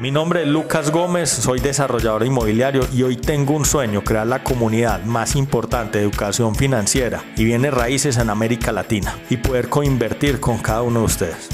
[0.00, 4.44] Mi nombre es Lucas Gómez, soy desarrollador inmobiliario y hoy tengo un sueño, crear la
[4.44, 10.38] comunidad más importante de educación financiera y bienes raíces en América Latina y poder coinvertir
[10.38, 11.48] con cada uno de ustedes.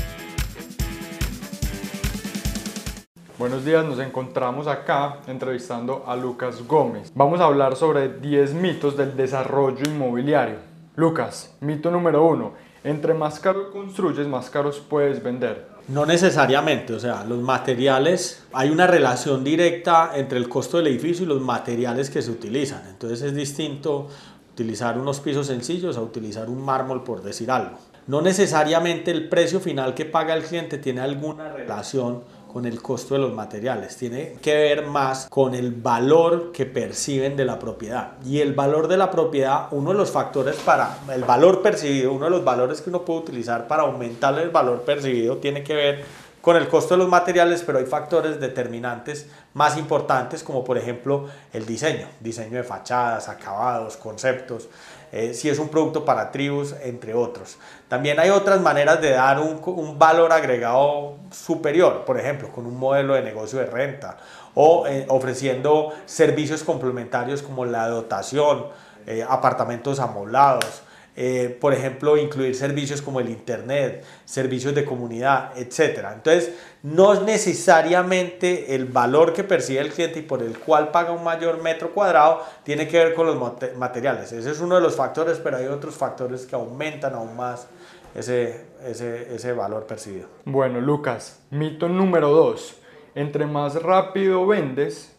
[3.38, 7.10] Buenos días, nos encontramos acá entrevistando a Lucas Gómez.
[7.14, 10.56] Vamos a hablar sobre 10 mitos del desarrollo inmobiliario.
[10.96, 12.52] Lucas, mito número 1.
[12.84, 15.73] Entre más caro construyes, más caros puedes vender.
[15.88, 21.24] No necesariamente, o sea, los materiales, hay una relación directa entre el costo del edificio
[21.24, 22.86] y los materiales que se utilizan.
[22.88, 24.08] Entonces es distinto
[24.54, 27.76] utilizar unos pisos sencillos a utilizar un mármol, por decir algo.
[28.06, 32.22] No necesariamente el precio final que paga el cliente tiene alguna relación
[32.54, 37.36] con el costo de los materiales, tiene que ver más con el valor que perciben
[37.36, 38.12] de la propiedad.
[38.24, 42.26] Y el valor de la propiedad, uno de los factores para el valor percibido, uno
[42.26, 46.04] de los valores que uno puede utilizar para aumentar el valor percibido tiene que ver
[46.40, 51.26] con el costo de los materiales, pero hay factores determinantes más importantes como por ejemplo
[51.52, 54.68] el diseño, diseño de fachadas, acabados, conceptos,
[55.16, 57.56] eh, si es un producto para tribus, entre otros.
[57.86, 63.14] También hay otras maneras de dar un, valor agregado superior, por ejemplo, con un modelo
[63.14, 64.16] de negocio de renta
[64.54, 68.66] o eh, ofreciendo servicios complementarios como la dotación,
[69.06, 70.82] eh, apartamentos amoblados,
[71.16, 76.06] eh, por ejemplo, incluir servicios como el Internet, servicios de comunidad, etc.
[76.12, 81.22] Entonces, no necesariamente el valor que percibe el cliente y por el cual paga un
[81.22, 83.36] mayor metro cuadrado tiene que ver con los
[83.76, 84.32] materiales.
[84.32, 87.68] Ese es uno de los factores, pero hay otros factores que aumentan aún más
[88.14, 90.26] ese, ese, ese valor percibido.
[90.44, 92.74] Bueno, Lucas, mito número 2.
[93.14, 95.13] Entre más rápido vendes,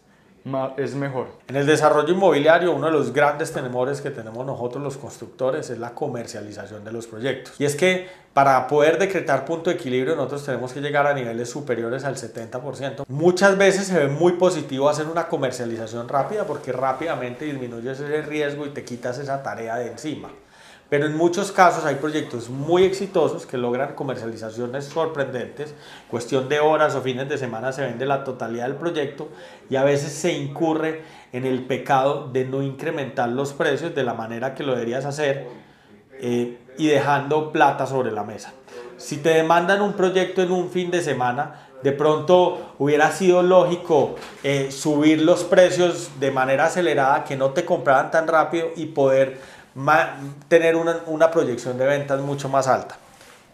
[0.78, 1.28] es mejor.
[1.48, 5.80] En el desarrollo inmobiliario, uno de los grandes temores que tenemos nosotros los constructores es
[5.80, 7.60] la comercialización de los proyectos.
[7.60, 11.50] Y es que para poder decretar punto de equilibrio nosotros tenemos que llegar a niveles
[11.50, 13.06] superiores al 70%.
[13.08, 18.66] Muchas veces se ve muy positivo hacer una comercialización rápida porque rápidamente disminuyes ese riesgo
[18.68, 20.30] y te quitas esa tarea de encima.
[20.90, 25.74] Pero en muchos casos hay proyectos muy exitosos que logran comercializaciones sorprendentes.
[26.10, 29.30] Cuestión de horas o fines de semana se vende la totalidad del proyecto
[29.70, 31.02] y a veces se incurre
[31.34, 35.48] en el pecado de no incrementar los precios de la manera que lo deberías hacer
[36.22, 38.54] eh, y dejando plata sobre la mesa.
[38.98, 44.16] Si te demandan un proyecto en un fin de semana, de pronto hubiera sido lógico
[44.44, 49.38] eh, subir los precios de manera acelerada, que no te compraran tan rápido y poder
[50.48, 52.98] tener una, una proyección de ventas mucho más alta.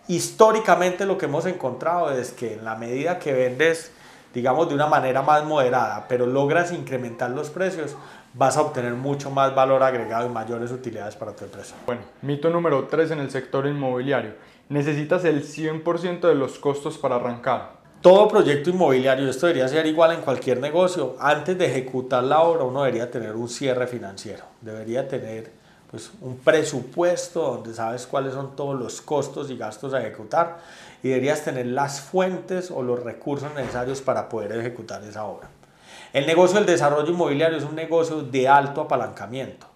[0.07, 3.91] Históricamente lo que hemos encontrado es que en la medida que vendes,
[4.33, 7.95] digamos, de una manera más moderada, pero logras incrementar los precios,
[8.33, 11.75] vas a obtener mucho más valor agregado y mayores utilidades para tu empresa.
[11.85, 14.33] Bueno, mito número 3 en el sector inmobiliario.
[14.69, 17.81] Necesitas el 100% de los costos para arrancar.
[18.01, 22.63] Todo proyecto inmobiliario, esto debería ser igual en cualquier negocio, antes de ejecutar la obra
[22.63, 25.60] uno debería tener un cierre financiero, debería tener
[25.91, 30.59] pues, un presupuesto donde sabes cuáles son todos los costos y gastos a ejecutar
[31.03, 35.49] y deberías tener las fuentes o los recursos necesarios para poder ejecutar esa obra.
[36.13, 39.67] El negocio del desarrollo inmobiliario es un negocio de alto apalancamiento,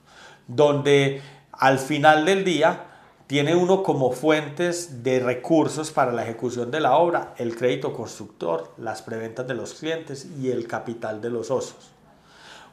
[0.48, 1.22] donde
[1.52, 2.86] al final del día
[3.28, 8.74] tiene uno como fuentes de recursos para la ejecución de la obra el crédito constructor,
[8.78, 11.95] las preventas de los clientes y el capital de los osos.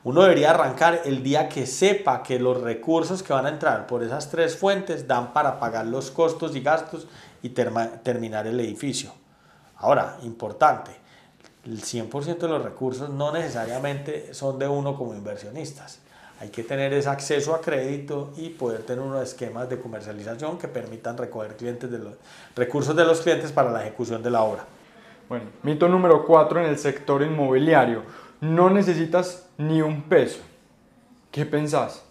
[0.04, 4.02] Uno debería arrancar el día que sepa que los recursos que van a entrar por
[4.02, 7.06] esas tres fuentes dan para pagar los costos y gastos
[7.40, 9.12] y terminar el edificio.
[9.76, 10.90] Ahora, importante,
[11.64, 16.00] el 100% de los recursos no necesariamente son de uno como inversionistas.
[16.40, 20.66] Hay que tener ese acceso a crédito y poder tener unos esquemas de comercialización que
[20.66, 22.14] permitan recoger clientes de los,
[22.56, 24.64] recursos de los clientes para la ejecución de la obra.
[25.28, 28.02] Bueno, mito número 4 en el sector inmobiliario
[28.42, 30.40] no necesitas ni un peso.
[31.30, 32.02] ¿Qué pensás?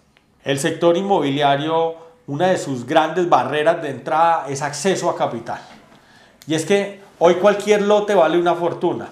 [0.44, 5.60] El sector inmobiliario, una de sus grandes barreras de entrada es acceso a capital.
[6.48, 9.10] Y es que hoy cualquier lote vale una fortuna.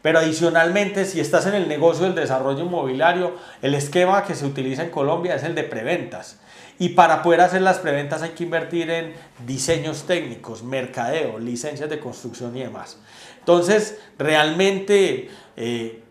[0.00, 4.82] Pero adicionalmente, si estás en el negocio del desarrollo inmobiliario, el esquema que se utiliza
[4.82, 6.40] en Colombia es el de preventas.
[6.78, 9.12] Y para poder hacer las preventas hay que invertir en
[9.46, 12.96] diseños técnicos, mercadeo, licencias de construcción y demás.
[13.40, 16.02] Entonces, realmente eh,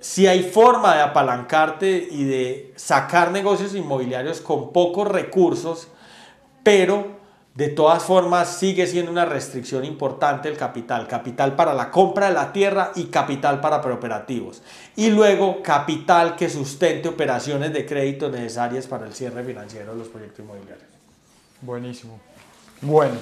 [0.00, 5.88] si hay forma de apalancarte y de sacar negocios inmobiliarios con pocos recursos,
[6.62, 7.18] pero
[7.54, 11.08] de todas formas sigue siendo una restricción importante el capital.
[11.08, 14.62] Capital para la compra de la tierra y capital para preoperativos.
[14.94, 20.08] Y luego capital que sustente operaciones de crédito necesarias para el cierre financiero de los
[20.08, 20.88] proyectos inmobiliarios.
[21.60, 22.20] Buenísimo.
[22.80, 23.16] Bueno,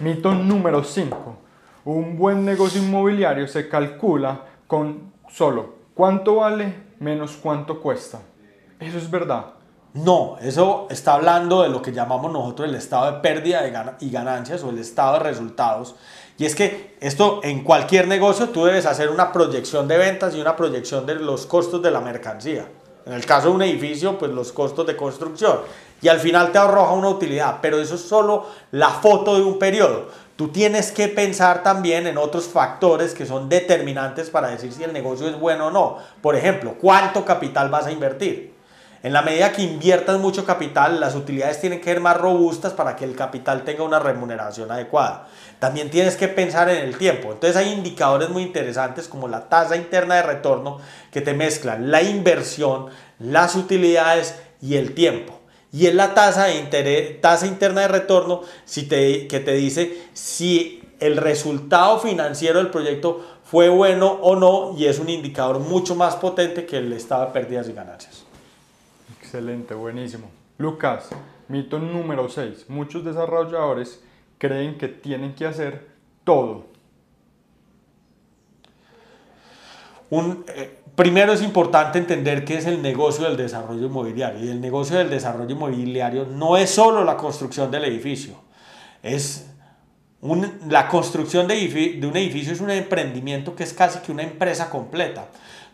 [0.00, 1.46] mito número 5
[1.86, 8.20] un buen negocio inmobiliario se calcula con solo cuánto vale menos cuánto cuesta.
[8.80, 9.46] Eso es verdad.
[9.94, 13.66] No, eso está hablando de lo que llamamos nosotros el estado de pérdida
[14.00, 15.94] y ganancias o el estado de resultados.
[16.36, 20.40] Y es que esto en cualquier negocio tú debes hacer una proyección de ventas y
[20.40, 22.68] una proyección de los costos de la mercancía.
[23.06, 25.60] En el caso de un edificio, pues los costos de construcción.
[26.02, 29.58] Y al final te arroja una utilidad, pero eso es solo la foto de un
[29.58, 30.08] periodo.
[30.36, 34.92] Tú tienes que pensar también en otros factores que son determinantes para decir si el
[34.92, 35.96] negocio es bueno o no.
[36.20, 38.54] Por ejemplo, ¿cuánto capital vas a invertir?
[39.02, 42.96] En la medida que inviertas mucho capital, las utilidades tienen que ser más robustas para
[42.96, 45.28] que el capital tenga una remuneración adecuada.
[45.58, 47.32] También tienes que pensar en el tiempo.
[47.32, 50.80] Entonces hay indicadores muy interesantes como la tasa interna de retorno
[51.12, 52.86] que te mezclan la inversión,
[53.18, 55.35] las utilidades y el tiempo.
[55.72, 60.82] Y es la tasa, de tasa interna de retorno si te, que te dice si
[61.00, 66.16] el resultado financiero del proyecto fue bueno o no y es un indicador mucho más
[66.16, 68.24] potente que el estado de pérdidas y ganancias.
[69.20, 70.30] Excelente, buenísimo.
[70.58, 71.10] Lucas,
[71.48, 72.68] mito número 6.
[72.68, 74.02] Muchos desarrolladores
[74.38, 75.86] creen que tienen que hacer
[76.24, 76.66] todo.
[80.10, 84.44] Un, eh, primero es importante entender qué es el negocio del desarrollo inmobiliario.
[84.44, 88.34] Y el negocio del desarrollo inmobiliario no es solo la construcción del edificio.
[89.02, 89.46] Es
[90.68, 91.56] la construcción de,
[92.00, 95.28] de un edificio es un emprendimiento que es casi que una empresa completa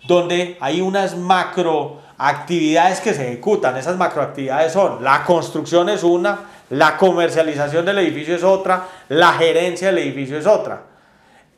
[0.07, 3.77] donde hay unas macroactividades que se ejecutan.
[3.77, 6.41] Esas macroactividades son la construcción es una,
[6.71, 10.92] la comercialización del edificio es otra, la gerencia del edificio es otra.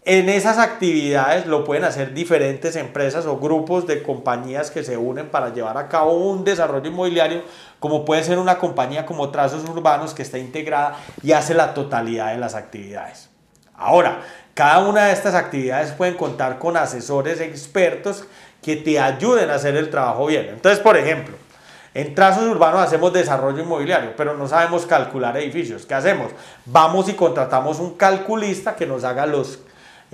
[0.07, 5.31] En esas actividades lo pueden hacer diferentes empresas o grupos de compañías que se unen
[5.31, 7.43] para llevar a cabo un desarrollo inmobiliario,
[7.81, 12.33] como puede ser una compañía como Trazos Urbanos que está integrada y hace la totalidad
[12.33, 13.31] de las actividades.
[13.75, 14.21] Ahora,
[14.53, 18.25] cada una de estas actividades pueden contar con asesores expertos
[18.61, 20.49] que te ayuden a hacer el trabajo bien.
[20.51, 21.35] Entonces, por ejemplo,
[21.95, 25.87] en trazos urbanos hacemos desarrollo inmobiliario, pero no sabemos calcular edificios.
[25.87, 26.31] ¿Qué hacemos?
[26.67, 29.61] Vamos y contratamos un calculista que nos haga los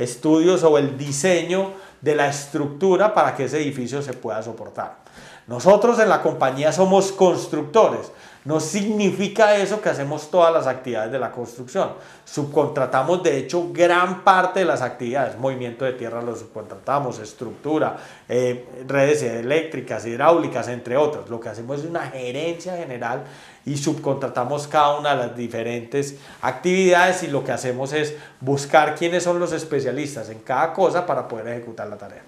[0.03, 4.99] estudios o el diseño de la estructura para que ese edificio se pueda soportar.
[5.47, 8.13] Nosotros en la compañía somos constructores.
[8.43, 11.91] No significa eso que hacemos todas las actividades de la construcción.
[12.25, 15.37] Subcontratamos, de hecho, gran parte de las actividades.
[15.37, 17.99] Movimiento de tierra lo subcontratamos, estructura,
[18.29, 21.29] eh, redes eléctricas, hidráulicas, entre otros.
[21.29, 23.25] Lo que hacemos es una gerencia general
[23.67, 29.23] y subcontratamos cada una de las diferentes actividades y lo que hacemos es buscar quiénes
[29.23, 32.23] son los especialistas en cada cosa para poder ejecutar la tarea.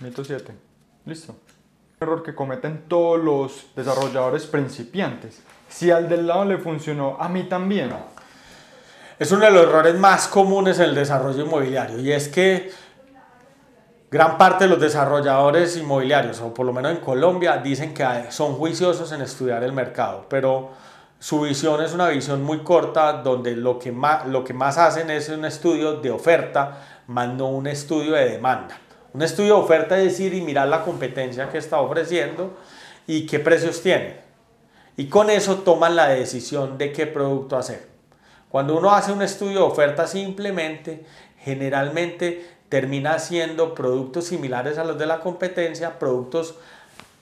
[0.00, 0.52] Mito 7.
[1.06, 1.36] Listo
[2.00, 5.40] error que cometen todos los desarrolladores principiantes.
[5.68, 7.90] Si al del lado le funcionó, a mí también.
[9.18, 12.70] Es uno de los errores más comunes en el desarrollo inmobiliario y es que
[14.10, 18.54] gran parte de los desarrolladores inmobiliarios, o por lo menos en Colombia, dicen que son
[18.54, 20.70] juiciosos en estudiar el mercado, pero
[21.18, 25.10] su visión es una visión muy corta donde lo que más, lo que más hacen
[25.10, 28.78] es un estudio de oferta, más no un estudio de demanda.
[29.12, 32.56] Un estudio de oferta es decir y mirar la competencia que está ofreciendo
[33.06, 34.20] y qué precios tiene.
[34.98, 37.88] Y con eso toman la decisión de qué producto hacer.
[38.50, 41.04] Cuando uno hace un estudio de oferta simplemente,
[41.38, 46.56] generalmente termina haciendo productos similares a los de la competencia, productos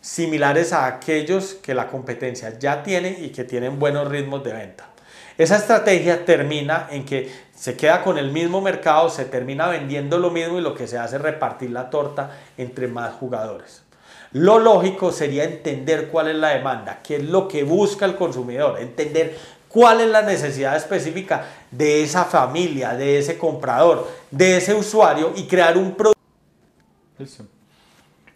[0.00, 4.86] similares a aquellos que la competencia ya tiene y que tienen buenos ritmos de venta.
[5.36, 10.30] Esa estrategia termina en que se queda con el mismo mercado, se termina vendiendo lo
[10.30, 13.82] mismo y lo que se hace es repartir la torta entre más jugadores.
[14.32, 18.80] Lo lógico sería entender cuál es la demanda, qué es lo que busca el consumidor,
[18.80, 19.36] entender
[19.74, 25.46] cuál es la necesidad específica de esa familia, de ese comprador, de ese usuario y
[25.46, 26.14] crear un producto.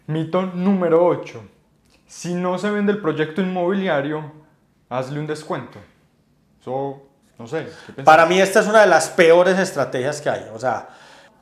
[0.05, 1.41] Mito número 8.
[2.05, 4.31] Si no se vende el proyecto inmobiliario,
[4.89, 5.79] hazle un descuento
[7.37, 7.67] no sé.
[8.03, 10.47] Para mí esta es una de las peores estrategias que hay.
[10.53, 10.89] O sea,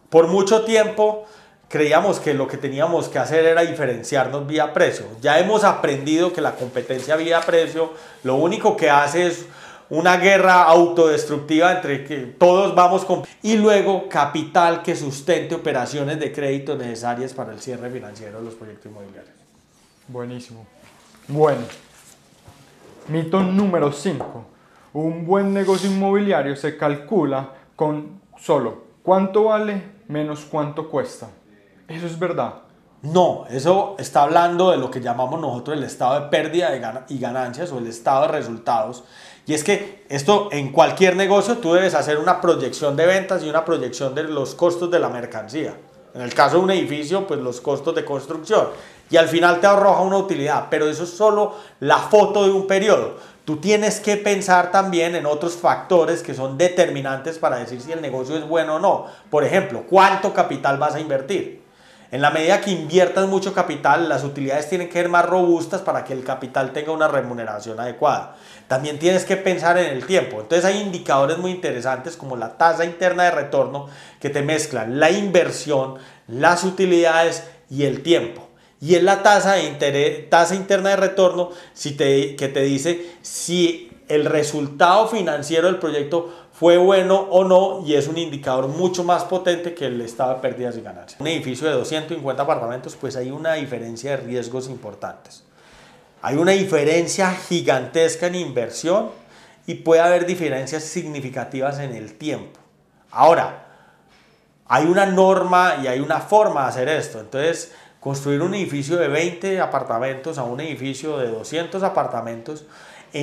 [0.09, 1.25] por mucho tiempo
[1.67, 5.05] creíamos que lo que teníamos que hacer era diferenciarnos vía precio.
[5.21, 9.45] Ya hemos aprendido que la competencia vía precio lo único que hace es
[9.89, 13.23] una guerra autodestructiva entre que todos vamos con...
[13.41, 18.55] Y luego capital que sustente operaciones de crédito necesarias para el cierre financiero de los
[18.55, 19.35] proyectos inmobiliarios.
[20.07, 20.65] Buenísimo.
[21.27, 21.61] Bueno,
[23.07, 24.57] mito número 5
[24.93, 31.29] un buen negocio inmobiliario se calcula con solo cuánto vale menos cuánto cuesta.
[31.87, 32.55] Eso es verdad.
[33.03, 37.71] No, eso está hablando de lo que llamamos nosotros el estado de pérdida y ganancias
[37.71, 39.03] o el estado de resultados.
[39.45, 43.49] Y es que esto en cualquier negocio tú debes hacer una proyección de ventas y
[43.49, 45.75] una proyección de los costos de la mercancía.
[46.15, 48.69] En el caso de un edificio, pues los costos de construcción.
[49.11, 52.65] Y al final te arroja una utilidad, pero eso es solo la foto de un
[52.65, 53.17] periodo.
[53.45, 58.01] Tú tienes que pensar también en otros factores que son determinantes para decir si el
[58.01, 59.05] negocio es bueno o no.
[59.29, 61.66] Por ejemplo, ¿cuánto capital vas a invertir?
[62.09, 66.05] En la medida que inviertas mucho capital, las utilidades tienen que ser más robustas para
[66.05, 68.37] que el capital tenga una remuneración adecuada.
[68.67, 70.39] También tienes que pensar en el tiempo.
[70.39, 73.89] Entonces hay indicadores muy interesantes como la tasa interna de retorno
[74.21, 75.95] que te mezclan la inversión,
[76.27, 78.47] las utilidades y el tiempo.
[78.79, 83.91] Y es la tasa, de tasa interna de retorno si te, que te dice si
[84.07, 89.23] el resultado financiero del proyecto fue bueno o no y es un indicador mucho más
[89.25, 91.21] potente que el estado de pérdidas y ganancias.
[91.21, 95.43] Un edificio de 250 apartamentos, pues hay una diferencia de riesgos importantes.
[96.23, 99.11] Hay una diferencia gigantesca en inversión
[99.67, 102.59] y puede haber diferencias significativas en el tiempo.
[103.11, 103.67] Ahora,
[104.65, 107.19] hay una norma y hay una forma de hacer esto.
[107.19, 112.65] Entonces, construir un edificio de 20 apartamentos a un edificio de 200 apartamentos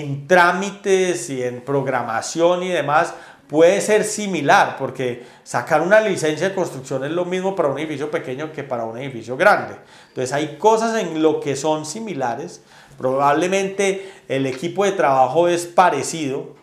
[0.00, 3.14] en trámites y en programación y demás
[3.48, 8.10] puede ser similar, porque sacar una licencia de construcción es lo mismo para un edificio
[8.10, 9.76] pequeño que para un edificio grande.
[10.08, 12.62] Entonces hay cosas en lo que son similares,
[12.96, 16.54] probablemente el equipo de trabajo es parecido,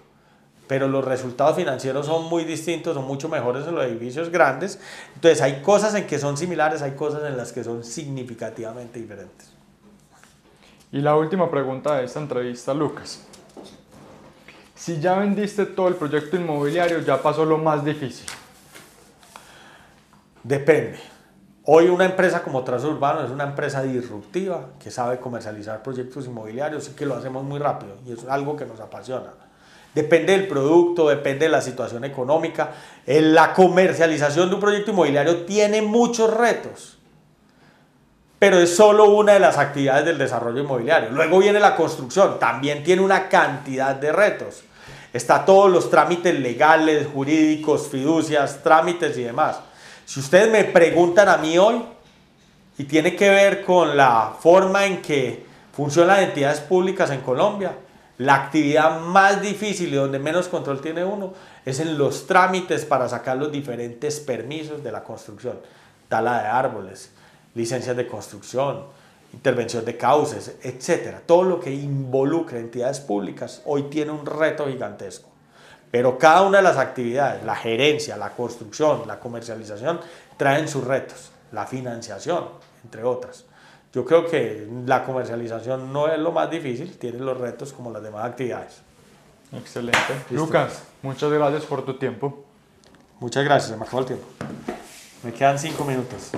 [0.68, 4.80] pero los resultados financieros son muy distintos, son mucho mejores en los edificios grandes.
[5.16, 9.51] Entonces hay cosas en que son similares, hay cosas en las que son significativamente diferentes.
[10.94, 13.26] Y la última pregunta de esta entrevista, Lucas.
[14.76, 18.28] Si ya vendiste todo el proyecto inmobiliario, ya pasó lo más difícil.
[20.44, 21.00] Depende.
[21.64, 26.94] Hoy una empresa como Transurbano es una empresa disruptiva que sabe comercializar proyectos inmobiliarios y
[26.94, 29.34] que lo hacemos muy rápido y es algo que nos apasiona.
[29.94, 32.72] Depende del producto, depende de la situación económica.
[33.06, 36.98] La comercialización de un proyecto inmobiliario tiene muchos retos
[38.42, 41.12] pero es solo una de las actividades del desarrollo inmobiliario.
[41.12, 44.64] Luego viene la construcción, también tiene una cantidad de retos.
[45.14, 49.60] Está todos los trámites legales, jurídicos, fiducias, trámites y demás.
[50.06, 51.84] Si ustedes me preguntan a mí hoy,
[52.80, 57.74] y tiene que ver con la forma en que funcionan las entidades públicas en Colombia,
[58.18, 63.08] la actividad más difícil y donde menos control tiene uno es en los trámites para
[63.08, 65.60] sacar los diferentes permisos de la construcción,
[66.10, 67.12] tala de árboles,
[67.56, 68.86] licencias de construcción,
[69.34, 71.22] intervención de cauces, etcétera.
[71.26, 75.30] Todo lo que involucra entidades públicas hoy tiene un reto gigantesco.
[75.90, 80.00] Pero cada una de las actividades, la gerencia, la construcción, la comercialización,
[80.38, 82.46] traen sus retos, la financiación,
[82.84, 83.46] entre otras.
[83.94, 88.02] Yo creo que la comercialización no es lo más difícil, tiene los retos como las
[88.02, 88.82] demás actividades.
[89.52, 90.00] Excelente.
[90.30, 92.46] Lucas, muchas gracias por tu tiempo.
[93.20, 94.26] Muchas gracias, se me acabó el tiempo.
[95.24, 96.32] Me quedan cinco minutos.